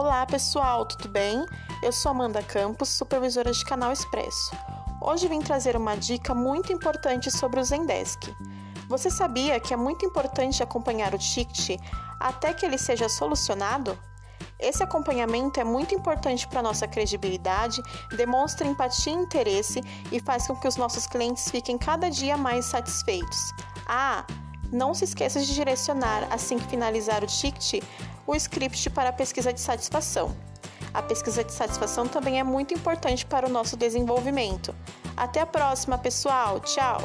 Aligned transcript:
Olá 0.00 0.24
pessoal, 0.24 0.86
tudo 0.86 1.08
bem? 1.08 1.44
Eu 1.82 1.90
sou 1.90 2.12
Amanda 2.12 2.40
Campos, 2.40 2.88
supervisora 2.88 3.50
de 3.50 3.64
Canal 3.64 3.90
Expresso. 3.90 4.52
Hoje 5.02 5.26
vim 5.26 5.40
trazer 5.40 5.76
uma 5.76 5.96
dica 5.96 6.32
muito 6.32 6.72
importante 6.72 7.32
sobre 7.32 7.58
o 7.58 7.64
Zendesk. 7.64 8.32
Você 8.88 9.10
sabia 9.10 9.58
que 9.58 9.74
é 9.74 9.76
muito 9.76 10.06
importante 10.06 10.62
acompanhar 10.62 11.12
o 11.16 11.18
ticket 11.18 11.80
até 12.20 12.54
que 12.54 12.64
ele 12.64 12.78
seja 12.78 13.08
solucionado? 13.08 13.98
Esse 14.56 14.84
acompanhamento 14.84 15.58
é 15.58 15.64
muito 15.64 15.96
importante 15.96 16.46
para 16.46 16.62
nossa 16.62 16.86
credibilidade, 16.86 17.82
demonstra 18.16 18.68
empatia 18.68 19.12
e 19.12 19.16
interesse 19.16 19.80
e 20.12 20.20
faz 20.20 20.46
com 20.46 20.54
que 20.54 20.68
os 20.68 20.76
nossos 20.76 21.08
clientes 21.08 21.50
fiquem 21.50 21.76
cada 21.76 22.08
dia 22.08 22.36
mais 22.36 22.66
satisfeitos. 22.66 23.52
Ah, 23.84 24.24
não 24.72 24.94
se 24.94 25.04
esqueça 25.04 25.40
de 25.40 25.54
direcionar, 25.54 26.28
assim 26.30 26.58
que 26.58 26.68
finalizar 26.68 27.24
o 27.24 27.26
ticket, 27.26 27.82
o 28.28 28.36
script 28.36 28.90
para 28.90 29.08
a 29.08 29.12
pesquisa 29.12 29.54
de 29.54 29.60
satisfação. 29.60 30.36
A 30.92 31.00
pesquisa 31.00 31.42
de 31.42 31.50
satisfação 31.50 32.06
também 32.06 32.38
é 32.38 32.44
muito 32.44 32.74
importante 32.74 33.24
para 33.24 33.46
o 33.46 33.50
nosso 33.50 33.74
desenvolvimento. 33.74 34.74
Até 35.16 35.40
a 35.40 35.46
próxima, 35.46 35.96
pessoal! 35.96 36.60
Tchau! 36.60 37.00